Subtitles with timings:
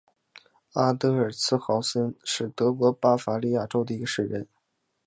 [0.73, 4.47] 阿德尔茨豪森是德国巴伐利亚州的一个市镇。